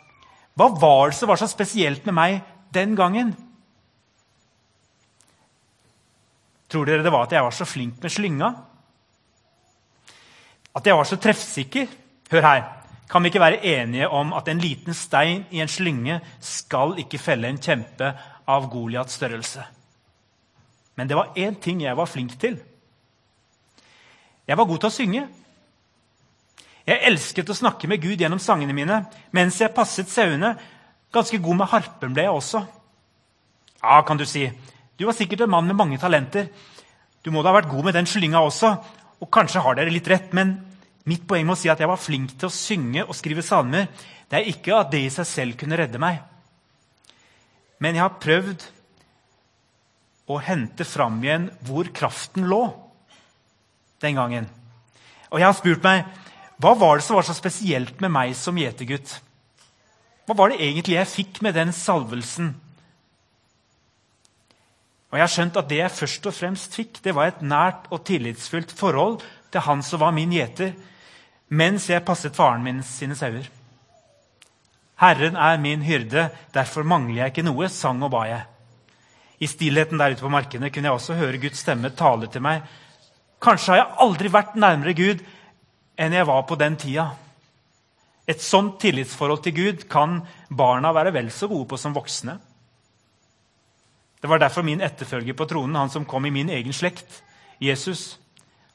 Hva 0.54 0.68
var 0.78 1.10
det 1.10 1.18
som 1.18 1.30
var 1.30 1.40
så 1.40 1.48
spesielt 1.50 2.04
med 2.06 2.14
meg 2.14 2.38
den 2.74 2.94
gangen? 2.98 3.32
Tror 6.70 6.86
dere 6.86 7.04
det 7.06 7.12
var 7.14 7.26
at 7.26 7.34
jeg 7.34 7.44
var 7.46 7.54
så 7.54 7.66
flink 7.66 8.00
med 8.02 8.10
slynga? 8.10 8.52
At 10.74 10.86
jeg 10.86 10.96
var 10.98 11.06
så 11.06 11.18
treffsikker? 11.22 11.90
Hør 12.30 12.46
her. 12.48 12.64
Kan 13.10 13.22
vi 13.22 13.30
ikke 13.30 13.42
være 13.42 13.64
enige 13.66 14.08
om 14.08 14.32
at 14.32 14.48
en 14.48 14.58
liten 14.58 14.94
stein 14.94 15.44
i 15.50 15.60
en 15.62 15.70
slynge 15.70 16.20
skal 16.40 16.96
ikke 16.98 17.20
felle 17.20 17.50
en 17.50 17.60
kjempe 17.62 18.10
av 18.50 18.70
Goliats 18.72 19.14
størrelse? 19.20 19.62
Men 20.96 21.08
det 21.10 21.16
var 21.18 21.34
én 21.36 21.58
ting 21.60 21.82
jeg 21.82 21.96
var 21.96 22.10
flink 22.10 22.38
til. 22.40 22.58
Jeg 24.46 24.58
var 24.58 24.64
god 24.64 24.78
til 24.78 24.90
å 24.90 24.94
synge. 24.94 25.28
Jeg 26.84 27.00
elsket 27.08 27.48
å 27.48 27.56
snakke 27.56 27.88
med 27.88 28.02
Gud 28.02 28.20
gjennom 28.20 28.40
sangene 28.42 28.76
mine. 28.76 29.00
Mens 29.32 29.60
jeg 29.60 29.72
passet 29.76 30.10
sauene, 30.12 30.52
ganske 31.14 31.40
god 31.40 31.60
med 31.62 31.70
harpen 31.70 32.16
ble 32.16 32.26
jeg 32.26 32.36
også. 32.36 32.60
Ja, 33.80 34.00
kan 34.04 34.20
du 34.20 34.26
si. 34.28 34.46
Du 34.96 35.06
var 35.08 35.16
sikkert 35.16 35.46
en 35.46 35.52
mann 35.54 35.66
med 35.68 35.78
mange 35.78 35.98
talenter. 36.00 36.50
Du 37.24 37.32
må 37.32 37.42
da 37.42 37.52
ha 37.52 37.58
vært 37.58 37.72
god 37.72 37.88
med 37.88 37.96
den 37.96 38.08
slynga 38.08 38.42
også. 38.44 38.74
Og 39.24 39.30
kanskje 39.32 39.62
har 39.64 39.78
dere 39.78 39.92
litt 39.92 40.08
rett, 40.12 40.32
men 40.36 40.58
mitt 41.08 41.24
poeng 41.28 41.46
med 41.46 41.56
å 41.56 41.60
si 41.60 41.70
at 41.72 41.80
jeg 41.80 41.88
var 41.88 42.00
flink 42.00 42.36
til 42.36 42.50
å 42.50 42.52
synge 42.52 43.04
og 43.04 43.16
skrive 43.16 43.44
salmer, 43.44 43.88
det 44.28 44.38
er 44.38 44.48
ikke 44.50 44.76
at 44.76 44.92
det 44.92 45.02
i 45.04 45.12
seg 45.12 45.28
selv 45.28 45.58
kunne 45.60 45.78
redde 45.80 46.00
meg. 46.00 46.20
Men 47.80 47.96
jeg 47.96 48.04
har 48.04 48.20
prøvd 48.20 48.64
å 50.32 50.40
hente 50.40 50.86
fram 50.88 51.18
igjen 51.24 51.50
hvor 51.64 51.88
kraften 51.96 52.46
lå 52.48 52.62
den 54.04 54.16
gangen. 54.20 54.48
Og 55.32 55.40
jeg 55.40 55.48
har 55.48 55.56
spurt 55.56 55.84
meg 55.84 56.04
hva 56.62 56.74
var 56.78 56.98
det 56.98 57.06
som 57.06 57.16
var 57.18 57.26
så 57.26 57.34
spesielt 57.34 58.00
med 58.02 58.12
meg 58.14 58.34
som 58.38 58.58
gjetergutt? 58.58 59.16
Hva 60.24 60.36
var 60.38 60.52
det 60.52 60.62
egentlig 60.62 60.96
jeg 60.96 61.10
fikk 61.10 61.40
med 61.44 61.56
den 61.58 61.72
salvelsen? 61.74 62.52
Og 65.10 65.18
jeg 65.18 65.22
har 65.22 65.30
skjønt 65.30 65.58
at 65.60 65.68
Det 65.68 65.76
jeg 65.78 65.94
først 65.94 66.26
og 66.26 66.34
fremst 66.34 66.74
fikk, 66.74 67.02
det 67.02 67.14
var 67.14 67.28
et 67.30 67.42
nært 67.42 67.90
og 67.90 68.04
tillitsfullt 68.06 68.72
forhold 68.74 69.20
til 69.52 69.62
han 69.62 69.82
som 69.82 70.00
var 70.00 70.14
min 70.14 70.32
gjeter, 70.32 70.72
mens 71.50 71.86
jeg 71.88 72.04
passet 72.04 72.34
faren 72.34 72.64
min 72.64 72.82
sine 72.82 73.14
sauer. 73.14 73.46
Herren 74.98 75.36
er 75.36 75.58
min 75.58 75.82
hyrde, 75.82 76.30
derfor 76.54 76.82
mangler 76.82 77.24
jeg 77.24 77.34
ikke 77.34 77.46
noe, 77.46 77.68
sang 77.68 78.02
og 78.02 78.10
ba 78.14 78.24
jeg. 78.26 78.42
I 79.42 79.46
stillheten 79.50 79.98
der 79.98 80.14
ute 80.14 80.24
på 80.24 80.32
markene 80.32 80.70
kunne 80.70 80.88
jeg 80.88 80.98
også 80.98 81.18
høre 81.18 81.38
Guds 81.42 81.62
stemme 81.62 81.90
tale 81.94 82.30
til 82.30 82.42
meg. 82.42 82.62
Kanskje 83.42 83.74
har 83.74 83.80
jeg 83.82 83.96
aldri 84.06 84.30
vært 84.32 84.54
nærmere 84.56 84.94
Gud 84.96 85.24
enn 85.96 86.16
jeg 86.16 86.26
var 86.26 86.42
på 86.48 86.58
den 86.58 86.76
tida. 86.80 87.10
Et 88.26 88.40
sånt 88.40 88.78
tillitsforhold 88.80 89.42
til 89.44 89.54
Gud 89.54 89.86
kan 89.90 90.22
barna 90.48 90.92
være 90.96 91.12
vel 91.14 91.30
så 91.32 91.48
gode 91.50 91.68
på 91.68 91.78
som 91.80 91.94
voksne. 91.94 92.38
Det 94.20 94.30
var 94.30 94.40
derfor 94.40 94.64
min 94.64 94.80
etterfølger 94.80 95.36
på 95.36 95.44
tronen, 95.44 95.76
han 95.76 95.92
som 95.92 96.06
kom 96.08 96.24
i 96.24 96.32
min 96.32 96.48
egen 96.48 96.72
slekt, 96.72 97.20
Jesus, 97.60 98.18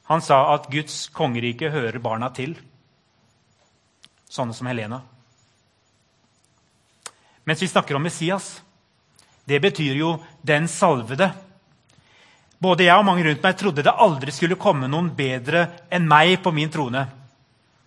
han 0.06 0.22
sa 0.22 0.54
at 0.54 0.68
Guds 0.70 1.08
kongerike 1.14 1.70
hører 1.70 1.98
barna 2.02 2.30
til. 2.34 2.54
Sånne 4.30 4.54
som 4.54 4.70
Helena. 4.70 5.00
Mens 7.44 7.62
vi 7.62 7.68
snakker 7.70 7.98
om 7.98 8.02
Messias, 8.06 8.60
det 9.44 9.60
betyr 9.60 9.94
jo 9.98 10.18
'den 10.46 10.68
salvede'. 10.68 11.49
Både 12.60 12.84
jeg 12.84 12.96
og 13.00 13.06
mange 13.08 13.24
rundt 13.24 13.42
meg 13.44 13.56
trodde 13.56 13.84
det 13.86 13.96
aldri 14.04 14.34
skulle 14.36 14.60
komme 14.60 14.88
noen 14.90 15.08
bedre 15.16 15.64
enn 15.88 16.08
meg 16.08 16.36
på 16.44 16.52
min 16.52 16.72
trone. 16.72 17.06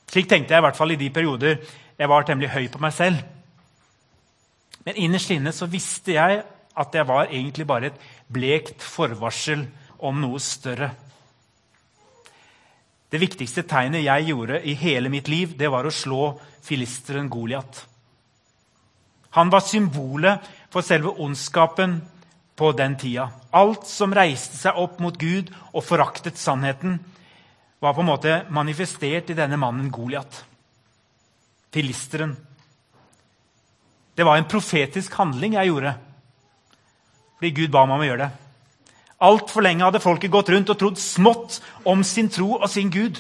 Slik 0.10 0.30
tenkte 0.30 0.56
jeg 0.56 0.64
i 0.64 0.66
hvert 0.66 0.80
fall 0.80 0.96
i 0.96 1.00
de 1.00 1.12
perioder 1.14 1.62
jeg 1.94 2.10
var 2.10 2.26
temmelig 2.26 2.50
høy 2.56 2.66
på 2.74 2.82
meg 2.82 2.94
selv. 2.96 3.22
Men 4.84 4.98
innerst 5.00 5.32
inne 5.32 5.54
så 5.56 5.70
visste 5.70 6.18
jeg 6.18 6.42
at 6.74 6.96
jeg 6.98 7.08
var 7.08 7.30
egentlig 7.30 7.68
bare 7.70 7.92
et 7.92 8.02
blekt 8.34 8.82
forvarsel 8.82 9.68
om 10.04 10.18
noe 10.20 10.42
større. 10.42 10.90
Det 13.14 13.22
viktigste 13.22 13.62
tegnet 13.70 14.08
jeg 14.08 14.32
gjorde 14.32 14.58
i 14.66 14.74
hele 14.74 15.12
mitt 15.14 15.30
liv, 15.30 15.54
det 15.54 15.70
var 15.70 15.86
å 15.86 15.94
slå 15.94 16.32
filisteren 16.66 17.30
Goliat. 17.30 17.84
Han 19.38 19.54
var 19.54 19.62
symbolet 19.66 20.50
for 20.74 20.86
selve 20.86 21.14
ondskapen 21.22 22.00
på 22.56 22.72
den 22.78 22.96
tida. 23.00 23.30
Alt 23.52 23.88
som 23.90 24.14
reiste 24.14 24.58
seg 24.58 24.78
opp 24.80 25.00
mot 25.02 25.18
Gud 25.18 25.52
og 25.74 25.84
foraktet 25.86 26.38
sannheten, 26.38 27.00
var 27.84 27.96
på 27.96 28.04
en 28.04 28.12
måte 28.14 28.38
manifestert 28.54 29.32
i 29.34 29.36
denne 29.38 29.58
mannen 29.60 29.90
Goliat. 29.92 30.44
Filisteren. 31.74 32.38
Det 34.16 34.24
var 34.24 34.38
en 34.38 34.48
profetisk 34.48 35.16
handling 35.18 35.58
jeg 35.58 35.72
gjorde 35.72 35.96
fordi 37.44 37.50
Gud 37.58 37.72
ba 37.74 37.82
meg 37.84 37.98
om 37.98 38.04
å 38.06 38.06
gjøre 38.08 38.24
det. 38.24 38.44
Altfor 39.28 39.66
lenge 39.66 39.84
hadde 39.84 40.00
folket 40.00 40.32
gått 40.32 40.48
rundt 40.54 40.70
og 40.72 40.78
trodd 40.80 41.00
smått 41.02 41.58
om 41.84 42.00
sin 42.08 42.30
tro 42.32 42.54
og 42.56 42.70
sin 42.72 42.88
Gud. 42.94 43.18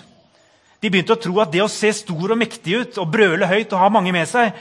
De 0.79 0.91
begynte 0.91 1.17
å 1.17 1.19
tro 1.19 1.41
at 1.43 1.51
det 1.51 1.59
å 1.63 1.67
se 1.71 1.91
stor 1.91 2.31
og 2.31 2.39
mektig 2.39 2.77
ut 2.79 3.01
og 3.03 3.11
brøle 3.11 3.49
høyt 3.51 3.73
og 3.75 3.81
ha 3.83 3.89
mange 3.91 4.13
med 4.15 4.29
seg, 4.31 4.55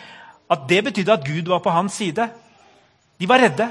at 0.50 0.66
det 0.66 0.80
betydde 0.88 1.14
at 1.14 1.28
Gud 1.28 1.52
var 1.52 1.62
på 1.62 1.70
hans 1.74 1.94
side. 1.94 2.26
De 3.22 3.28
var 3.30 3.42
redde. 3.42 3.68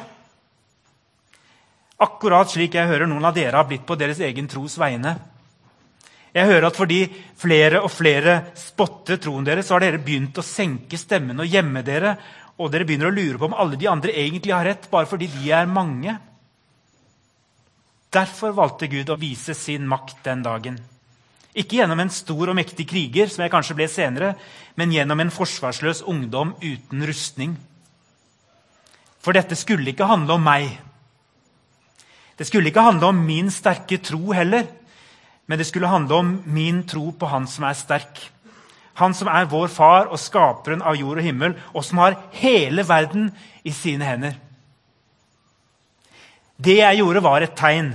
Akkurat 2.02 2.50
slik 2.50 2.76
jeg 2.78 2.90
hører 2.90 3.10
noen 3.10 3.26
av 3.28 3.36
dere 3.36 3.60
har 3.60 3.68
blitt 3.70 3.86
på 3.86 3.98
deres 4.00 4.22
egen 4.26 4.48
tros 4.50 4.78
vegne. 4.82 5.16
Jeg 6.32 6.48
hører 6.48 6.70
at 6.70 6.78
fordi 6.80 7.02
flere 7.38 7.82
og 7.84 7.92
flere 7.92 8.38
spotter 8.58 9.20
troen 9.22 9.46
deres, 9.46 9.68
så 9.68 9.76
har 9.76 9.84
dere 9.84 10.00
begynt 10.02 10.40
å 10.40 10.46
senke 10.46 10.98
stemmen 10.98 11.44
og 11.44 11.50
gjemme 11.50 11.84
dere 11.86 12.16
og 12.62 12.70
dere 12.72 12.86
begynner 12.88 13.10
å 13.10 13.16
lure 13.16 13.40
på 13.40 13.48
om 13.50 13.58
alle 13.58 13.80
de 13.80 13.90
andre 13.90 14.14
egentlig 14.16 14.54
har 14.54 14.68
rett, 14.68 14.88
bare 14.92 15.10
fordi 15.10 15.28
de 15.34 15.52
er 15.54 15.70
mange. 15.70 16.14
Derfor 18.12 18.54
valgte 18.56 18.90
Gud 18.92 19.10
å 19.10 19.20
vise 19.20 19.56
sin 19.58 19.88
makt 19.90 20.22
den 20.28 20.44
dagen. 20.46 20.78
Ikke 21.58 21.80
gjennom 21.80 22.00
en 22.00 22.12
stor 22.14 22.52
og 22.52 22.56
mektig 22.56 22.86
kriger, 22.88 23.28
som 23.32 23.44
jeg 23.44 23.52
kanskje 23.52 23.76
ble 23.80 23.88
senere, 23.92 24.36
men 24.80 24.94
gjennom 24.94 25.20
en 25.20 25.34
forsvarsløs 25.34 26.04
ungdom 26.08 26.54
uten 26.62 27.04
rustning. 27.08 27.58
For 29.22 29.36
dette 29.36 29.58
skulle 29.60 29.92
ikke 29.92 30.08
handle 30.10 30.38
om 30.38 30.48
meg. 30.48 30.70
Det 32.42 32.48
skulle 32.50 32.72
ikke 32.72 32.82
handle 32.82 33.12
om 33.12 33.20
min 33.22 33.52
sterke 33.54 34.00
tro 34.02 34.32
heller, 34.34 34.64
men 35.46 35.60
det 35.62 35.68
skulle 35.70 35.92
handle 35.92 36.16
om 36.18 36.30
min 36.50 36.80
tro 36.90 37.12
på 37.14 37.28
Han 37.30 37.46
som 37.46 37.68
er 37.70 37.76
sterk. 37.78 38.18
Han 38.98 39.14
som 39.14 39.30
er 39.30 39.46
vår 39.46 39.68
far 39.70 40.10
og 40.10 40.18
skaperen 40.18 40.82
av 40.82 40.98
jord 40.98 41.22
og 41.22 41.28
himmel, 41.28 41.54
og 41.78 41.86
som 41.86 42.02
har 42.02 42.18
hele 42.34 42.82
verden 42.90 43.30
i 43.62 43.70
sine 43.70 44.08
hender. 44.10 44.34
Det 46.58 46.80
jeg 46.80 46.98
gjorde, 46.98 47.22
var 47.22 47.46
et 47.46 47.54
tegn, 47.54 47.94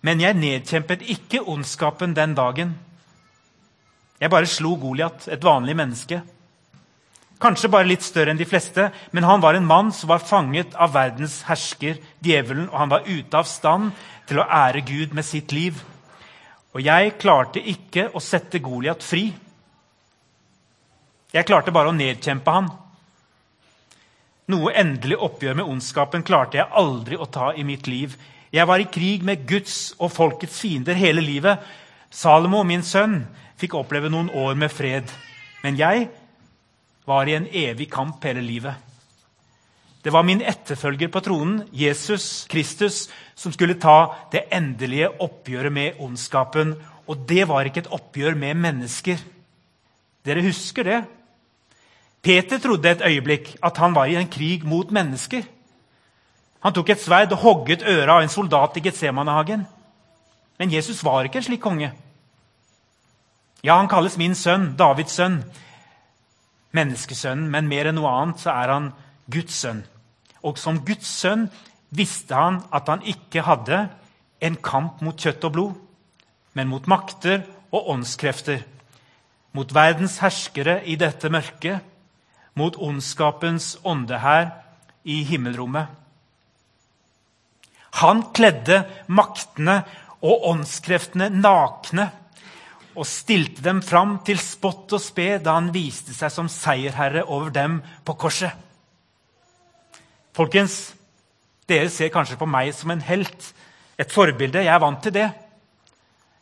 men 0.00 0.24
jeg 0.24 0.40
nedkjempet 0.40 1.04
ikke 1.12 1.44
ondskapen 1.44 2.16
den 2.16 2.32
dagen. 2.32 2.72
Jeg 4.20 4.32
bare 4.32 4.48
slo 4.48 4.72
Goliat, 4.80 5.28
et 5.28 5.44
vanlig 5.44 5.76
menneske. 5.76 6.22
Kanskje 7.42 7.70
bare 7.72 7.88
litt 7.90 8.04
større 8.06 8.30
enn 8.30 8.38
de 8.38 8.46
fleste, 8.46 8.84
men 9.10 9.26
han 9.26 9.42
var 9.42 9.56
en 9.58 9.66
mann 9.66 9.90
som 9.94 10.12
var 10.12 10.22
fanget 10.22 10.76
av 10.78 10.92
verdens 10.94 11.40
hersker, 11.48 11.98
djevelen, 12.22 12.68
og 12.70 12.76
han 12.78 12.92
var 12.92 13.08
ute 13.08 13.40
av 13.40 13.48
stand 13.50 13.90
til 14.30 14.38
å 14.38 14.46
ære 14.46 14.84
Gud 14.86 15.16
med 15.16 15.26
sitt 15.26 15.50
liv. 15.50 15.80
Og 16.72 16.84
jeg 16.86 17.16
klarte 17.20 17.58
ikke 17.58 18.06
å 18.14 18.22
sette 18.22 18.62
Goliat 18.62 19.02
fri. 19.02 19.26
Jeg 21.32 21.48
klarte 21.48 21.74
bare 21.74 21.90
å 21.90 21.96
nedkjempe 21.96 22.54
han. 22.54 22.70
Noe 24.52 24.72
endelig 24.78 25.18
oppgjør 25.22 25.58
med 25.58 25.68
ondskapen 25.74 26.22
klarte 26.26 26.60
jeg 26.60 26.70
aldri 26.78 27.18
å 27.18 27.26
ta 27.26 27.50
i 27.56 27.66
mitt 27.66 27.90
liv. 27.90 28.14
Jeg 28.52 28.68
var 28.68 28.82
i 28.82 28.88
krig 28.90 29.26
med 29.26 29.46
Guds 29.48 29.96
og 29.98 30.12
folkets 30.14 30.60
fiender 30.62 30.94
hele 30.98 31.24
livet. 31.24 31.58
Salomo, 32.12 32.62
min 32.68 32.84
sønn, 32.84 33.22
fikk 33.58 33.74
oppleve 33.78 34.12
noen 34.12 34.30
år 34.30 34.58
med 34.60 34.70
fred. 34.70 35.08
Men 35.64 35.78
jeg 35.80 36.10
var 37.06 37.28
i 37.28 37.36
en 37.36 37.46
evig 37.46 37.90
kamp 37.90 38.24
hele 38.24 38.42
livet. 38.44 38.74
Det 40.02 40.10
var 40.10 40.26
min 40.26 40.42
etterfølger 40.42 41.10
på 41.14 41.20
tronen, 41.22 41.62
Jesus 41.72 42.46
Kristus, 42.50 43.08
som 43.34 43.52
skulle 43.54 43.78
ta 43.78 44.14
det 44.32 44.48
endelige 44.52 45.12
oppgjøret 45.22 45.72
med 45.72 46.00
ondskapen. 46.02 46.74
Og 47.06 47.22
det 47.28 47.46
var 47.48 47.66
ikke 47.66 47.84
et 47.84 47.92
oppgjør 47.94 48.34
med 48.38 48.58
mennesker. 48.58 49.22
Dere 50.26 50.42
husker 50.42 50.86
det? 50.86 51.00
Peter 52.22 52.58
trodde 52.58 52.90
et 52.90 53.02
øyeblikk 53.06 53.56
at 53.62 53.78
han 53.78 53.94
var 53.94 54.10
i 54.10 54.18
en 54.18 54.30
krig 54.30 54.66
mot 54.66 54.90
mennesker. 54.90 55.42
Han 56.62 56.74
tok 56.74 56.92
et 56.94 57.02
sverd 57.02 57.32
og 57.34 57.42
hogget 57.42 57.82
øret 57.82 58.10
av 58.10 58.22
en 58.22 58.30
soldat 58.30 58.76
i 58.78 58.82
Getsemanehagen. 58.84 59.66
Men 60.58 60.70
Jesus 60.72 61.02
var 61.04 61.26
ikke 61.26 61.40
en 61.42 61.46
slik 61.46 61.62
konge. 61.62 61.90
Ja, 63.62 63.76
han 63.76 63.90
kalles 63.90 64.18
min 64.18 64.34
sønn, 64.34 64.74
Davids 64.78 65.14
sønn, 65.14 65.42
menneskesønnen, 66.76 67.50
men 67.50 67.68
mer 67.68 67.90
enn 67.90 67.98
noe 68.00 68.10
annet 68.10 68.42
så 68.42 68.52
er 68.54 68.72
han 68.72 68.90
Guds 69.32 69.60
sønn. 69.64 69.82
Og 70.42 70.58
som 70.58 70.80
Guds 70.86 71.08
sønn 71.08 71.46
visste 71.94 72.36
han 72.36 72.62
at 72.74 72.88
han 72.90 73.04
ikke 73.06 73.44
hadde 73.46 73.84
en 74.42 74.58
kamp 74.64 75.02
mot 75.04 75.18
kjøtt 75.18 75.44
og 75.46 75.54
blod, 75.54 75.72
men 76.58 76.68
mot 76.68 76.88
makter 76.90 77.44
og 77.72 77.92
åndskrefter, 77.94 78.64
mot 79.52 79.74
verdens 79.74 80.18
herskere 80.24 80.80
i 80.88 80.96
dette 81.00 81.30
mørket, 81.32 81.80
mot 82.58 82.76
ondskapens 82.76 83.76
ånde 83.88 84.18
her 84.20 84.50
i 85.08 85.22
himmelrommet. 85.28 85.86
Han 88.02 88.24
kledde 88.34 88.82
maktene 89.12 89.82
og 90.24 90.48
åndskreftene 90.52 91.28
nakne 91.32 92.08
og 92.94 93.06
stilte 93.08 93.62
dem 93.64 93.80
fram 93.84 94.18
til 94.26 94.40
spott 94.40 94.92
og 94.92 95.02
spe 95.02 95.38
da 95.42 95.56
han 95.56 95.70
viste 95.74 96.14
seg 96.16 96.32
som 96.32 96.50
seierherre 96.52 97.24
over 97.24 97.52
dem 97.54 97.80
på 98.04 98.16
korset. 98.20 98.52
Folkens, 100.32 100.92
dere 101.68 101.90
ser 101.92 102.12
kanskje 102.12 102.38
på 102.40 102.48
meg 102.48 102.72
som 102.76 102.92
en 102.92 103.04
helt, 103.04 103.52
et 104.00 104.12
forbilde. 104.12 104.64
Jeg 104.64 104.74
er 104.74 104.82
vant 104.82 105.02
til 105.04 105.14
det. 105.14 105.28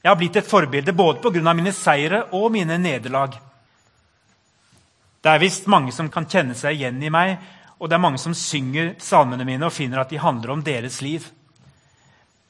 Jeg 0.01 0.09
har 0.09 0.19
blitt 0.19 0.37
et 0.41 0.49
forbilde 0.49 0.95
både 0.97 1.21
pga. 1.21 1.53
mine 1.55 1.73
seire 1.73 2.25
og 2.33 2.53
mine 2.53 2.79
nederlag. 2.79 3.35
Det 5.21 5.29
er 5.29 5.43
visst 5.43 5.67
mange 5.67 5.93
som 5.93 6.09
kan 6.09 6.25
kjenne 6.25 6.55
seg 6.55 6.79
igjen 6.79 7.03
i 7.03 7.11
meg, 7.11 7.37
og 7.79 7.89
det 7.89 7.95
er 7.95 8.05
mange 8.07 8.19
som 8.19 8.35
synger 8.35 8.95
salmene 8.99 9.45
mine 9.45 9.67
og 9.67 9.73
finner 9.73 10.01
at 10.01 10.09
de 10.09 10.19
handler 10.19 10.51
om 10.51 10.63
deres 10.65 11.03
liv. 11.03 11.27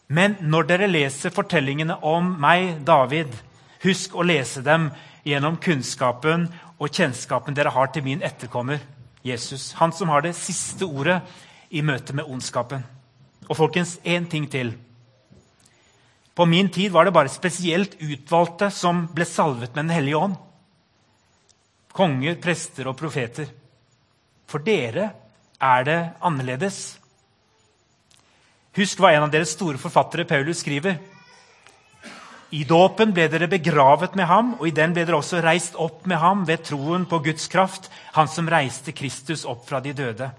Men 0.09 0.37
når 0.40 0.66
dere 0.66 0.90
leser 0.90 1.30
fortellingene 1.30 1.97
om 2.07 2.33
meg, 2.42 2.85
David, 2.87 3.35
husk 3.84 4.14
å 4.14 4.25
lese 4.26 4.62
dem 4.64 4.90
gjennom 5.26 5.58
kunnskapen 5.60 6.49
og 6.80 6.92
kjennskapen 6.92 7.56
dere 7.56 7.72
har 7.75 7.90
til 7.92 8.04
min 8.06 8.22
etterkommer, 8.25 8.80
Jesus. 9.25 9.72
Han 9.80 9.92
som 9.92 10.08
har 10.08 10.25
det 10.25 10.37
siste 10.38 10.87
ordet 10.88 11.20
i 11.70 11.82
møte 11.84 12.14
med 12.16 12.28
ondskapen. 12.28 12.84
Og 13.49 13.56
folkens, 13.56 13.99
én 14.04 14.28
ting 14.30 14.46
til. 14.50 14.72
På 16.34 16.46
min 16.46 16.70
tid 16.72 16.92
var 16.92 17.04
det 17.04 17.12
bare 17.12 17.28
spesielt 17.28 17.99
utvalgte 18.00 18.70
som 18.72 19.04
ble 19.12 19.26
salvet 19.28 19.75
med 19.75 19.84
Den 19.84 19.94
hellige 19.94 20.16
ånd. 20.16 20.37
Konger, 21.92 22.38
prester 22.40 22.88
og 22.88 22.96
profeter. 22.96 23.50
For 24.49 24.62
dere 24.64 25.10
er 25.60 25.84
det 25.84 26.00
annerledes. 26.22 26.78
Husk 28.78 29.02
hva 29.02 29.12
en 29.12 29.26
av 29.26 29.32
deres 29.34 29.52
store 29.56 29.78
forfattere, 29.82 30.25
Paulus, 30.25 30.62
skriver. 30.62 30.96
I 32.50 32.64
dåpen 32.66 33.12
ble 33.14 33.28
dere 33.30 33.47
begravet 33.47 34.16
med 34.19 34.26
ham, 34.26 34.54
og 34.59 34.66
i 34.66 34.75
den 34.75 34.95
ble 34.95 35.04
dere 35.07 35.21
også 35.21 35.38
reist 35.45 35.76
opp 35.78 36.07
med 36.11 36.19
ham 36.19 36.42
ved 36.49 36.64
troen 36.66 37.04
på 37.07 37.21
Guds 37.23 37.47
kraft, 37.50 37.87
han 38.16 38.28
som 38.28 38.50
reiste 38.50 38.95
Kristus 38.97 39.45
opp 39.47 39.69
fra 39.69 39.78
de 39.85 39.92
døde. 39.95 40.30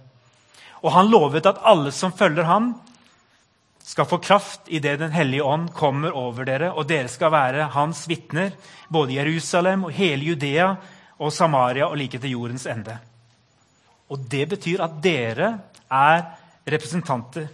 Og 0.83 0.91
han 0.91 1.11
lovet 1.11 1.47
at 1.47 1.61
alle 1.63 1.93
som 1.95 2.11
følger 2.11 2.49
ham, 2.49 2.73
skal 3.81 4.05
få 4.05 4.19
kraft 4.21 4.67
idet 4.69 4.99
Den 4.99 5.11
hellige 5.11 5.43
ånd 5.43 5.71
kommer 5.73 6.13
over 6.15 6.45
dere, 6.45 6.71
og 6.71 6.87
dere 6.87 7.09
skal 7.09 7.31
være 7.33 7.71
hans 7.73 8.05
vitner, 8.07 8.51
både 8.89 9.17
Jerusalem 9.17 9.87
og 9.87 9.95
hele 9.95 10.31
Judea 10.31 10.75
og 11.19 11.33
Samaria 11.33 11.87
og 11.87 11.97
like 11.97 12.19
til 12.19 12.35
jordens 12.35 12.67
ende. 12.69 12.97
Og 14.11 14.19
det 14.31 14.47
betyr 14.49 14.83
at 14.83 14.99
dere 15.03 15.49
er 15.89 16.23
representanter. 16.67 17.49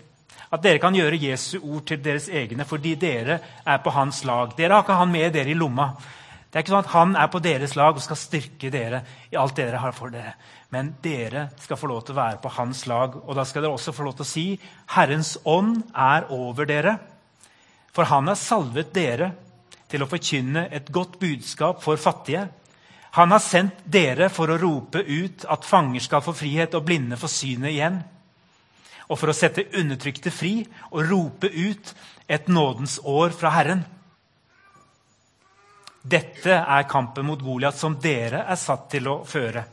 At 0.51 0.63
dere 0.63 0.79
kan 0.79 0.95
gjøre 0.95 1.19
Jesu 1.19 1.57
ord 1.59 1.85
til 1.89 1.99
deres 2.03 2.29
egne 2.29 2.65
fordi 2.67 2.95
dere 2.99 3.39
er 3.65 3.81
på 3.83 3.91
hans 3.91 4.23
lag. 4.27 4.53
Dere 4.57 4.77
har 4.77 4.85
ikke 4.85 4.99
han 5.01 5.11
med 5.11 5.33
dere 5.35 5.51
i 5.51 5.57
lomma. 5.57 5.91
Det 6.47 6.55
er 6.55 6.63
ikke 6.63 6.71
sånn 6.71 6.85
at 6.85 6.93
Han 6.93 7.15
er 7.19 7.27
på 7.27 7.39
deres 7.43 7.73
lag 7.75 7.97
og 7.97 8.01
skal 8.01 8.17
styrke 8.17 8.69
dere 8.71 9.01
i 9.29 9.35
alt 9.35 9.57
dere 9.59 9.81
har 9.83 9.91
for 9.93 10.13
dere. 10.13 10.37
Men 10.71 10.93
dere 11.03 11.49
skal 11.59 11.79
få 11.79 11.89
lov 11.91 12.05
til 12.07 12.15
å 12.15 12.21
være 12.21 12.39
på 12.43 12.53
hans 12.55 12.85
lag. 12.87 13.17
Og 13.27 13.35
da 13.35 13.43
skal 13.45 13.65
dere 13.65 13.75
også 13.75 13.93
få 13.93 14.07
lov 14.07 14.15
til 14.15 14.25
å 14.25 14.29
si 14.29 14.45
Herrens 14.95 15.35
ånd 15.43 15.81
er 15.91 16.31
over 16.31 16.69
dere. 16.69 16.95
For 17.91 18.07
han 18.07 18.31
har 18.31 18.39
salvet 18.39 18.93
dere 18.95 19.33
til 19.91 20.03
å 20.03 20.09
forkynne 20.09 20.67
et 20.71 20.87
godt 20.93 21.19
budskap 21.19 21.83
for 21.83 21.99
fattige. 21.99 22.47
Han 23.17 23.31
har 23.35 23.43
sendt 23.43 23.83
dere 23.83 24.29
for 24.31 24.51
å 24.51 24.59
rope 24.61 25.03
ut 25.03 25.45
at 25.49 25.65
fanger 25.67 26.03
skal 26.03 26.23
få 26.23 26.35
frihet 26.35 26.75
og 26.77 26.85
blinde 26.87 27.19
få 27.19 27.29
synet 27.31 27.73
igjen. 27.73 28.01
Og 29.07 29.19
for 29.19 29.31
å 29.31 29.35
sette 29.35 29.69
undertrykte 29.79 30.33
fri 30.33 30.59
og 30.91 31.05
rope 31.07 31.47
ut 31.47 31.93
et 32.27 32.49
nådens 32.51 32.99
år 33.07 33.31
fra 33.35 33.53
Herren. 33.55 33.85
Dette 36.07 36.59
er 36.59 36.87
kampen 36.87 37.27
mot 37.27 37.41
Goliat 37.43 37.75
som 37.75 37.97
dere 37.99 38.45
er 38.47 38.59
satt 38.59 38.87
til 38.91 39.07
å 39.11 39.17
føre. 39.27 39.63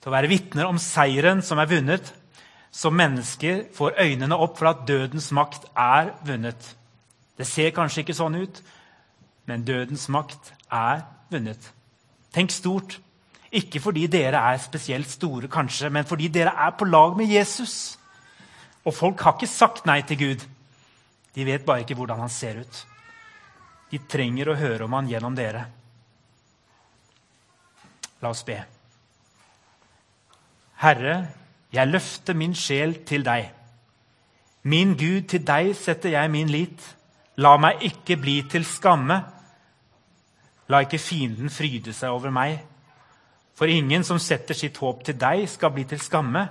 Til 0.00 0.10
å 0.10 0.14
være 0.14 0.30
vitner 0.30 0.68
om 0.68 0.78
seieren 0.82 1.42
som 1.42 1.58
er 1.62 1.70
vunnet, 1.70 2.10
så 2.74 2.90
mennesker 2.90 3.68
får 3.74 4.00
øynene 4.02 4.36
opp 4.36 4.58
for 4.58 4.72
at 4.72 4.82
dødens 4.86 5.30
makt 5.34 5.68
er 5.78 6.10
vunnet. 6.26 6.74
Det 7.38 7.46
ser 7.46 7.74
kanskje 7.74 8.02
ikke 8.02 8.16
sånn 8.18 8.36
ut, 8.42 8.60
men 9.46 9.64
dødens 9.66 10.08
makt 10.10 10.52
er 10.70 11.04
vunnet. 11.30 11.70
Tenk 12.34 12.50
stort. 12.54 12.98
Ikke 13.54 13.78
fordi 13.78 14.08
dere 14.10 14.40
er 14.50 14.58
spesielt 14.58 15.10
store, 15.10 15.46
kanskje, 15.50 15.90
men 15.94 16.06
fordi 16.06 16.26
dere 16.34 16.54
er 16.58 16.72
på 16.74 16.88
lag 16.88 17.14
med 17.16 17.30
Jesus. 17.30 17.94
Og 18.84 18.94
folk 18.94 19.22
har 19.24 19.36
ikke 19.36 19.48
sagt 19.48 19.86
nei 19.88 20.00
til 20.06 20.20
Gud. 20.20 20.44
De 21.34 21.46
vet 21.46 21.64
bare 21.66 21.82
ikke 21.84 21.96
hvordan 21.98 22.20
han 22.24 22.32
ser 22.32 22.60
ut. 22.60 22.82
De 23.90 24.00
trenger 24.10 24.50
å 24.50 24.58
høre 24.58 24.86
om 24.86 24.96
han 24.96 25.08
gjennom 25.08 25.36
dere. 25.36 25.64
La 28.22 28.30
oss 28.32 28.44
be. 28.46 28.56
Herre, 30.84 31.16
jeg 31.74 31.90
løfter 31.90 32.36
min 32.36 32.54
sjel 32.56 32.98
til 33.08 33.24
deg. 33.26 33.48
Min 34.68 34.94
Gud, 34.96 35.28
til 35.28 35.44
deg 35.44 35.72
setter 35.76 36.14
jeg 36.14 36.30
min 36.32 36.50
lit. 36.52 36.80
La 37.40 37.56
meg 37.60 37.82
ikke 37.84 38.16
bli 38.20 38.38
til 38.50 38.64
skamme. 38.68 39.16
La 40.72 40.80
ikke 40.84 41.00
fienden 41.02 41.52
fryde 41.52 41.92
seg 41.92 42.14
over 42.14 42.32
meg. 42.32 42.60
For 43.54 43.70
ingen 43.70 44.04
som 44.06 44.18
setter 44.18 44.56
sitt 44.56 44.78
håp 44.82 45.04
til 45.06 45.18
deg, 45.20 45.44
skal 45.50 45.72
bli 45.74 45.84
til 45.88 46.00
skamme. 46.02 46.46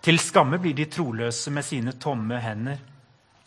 Til 0.00 0.18
skamme 0.18 0.58
blir 0.58 0.74
de 0.76 0.86
troløse 0.88 1.50
med 1.52 1.64
sine 1.64 1.92
tomme 2.00 2.40
hender. 2.40 2.78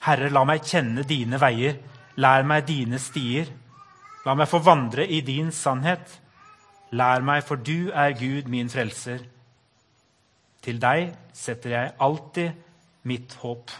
Herre, 0.05 0.29
la 0.29 0.43
meg 0.45 0.65
kjenne 0.67 1.05
dine 1.07 1.39
veier. 1.41 1.79
Lær 2.21 2.45
meg 2.45 2.67
dine 2.67 2.99
stier. 3.01 3.49
La 4.25 4.35
meg 4.37 4.49
få 4.51 4.59
vandre 4.61 5.07
i 5.07 5.21
din 5.25 5.49
sannhet. 5.51 6.19
Lær 6.93 7.25
meg, 7.25 7.41
for 7.43 7.57
du 7.57 7.89
er 7.89 8.13
Gud, 8.19 8.51
min 8.51 8.69
frelser. 8.69 9.23
Til 10.63 10.77
deg 10.79 11.09
setter 11.33 11.73
jeg 11.73 11.95
alltid 11.99 12.61
mitt 13.09 13.33
håp. 13.41 13.73